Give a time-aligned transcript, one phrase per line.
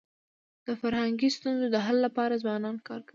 [0.65, 3.09] د فرهنګي ستونزو د حل لپاره ځوانان کار کوي.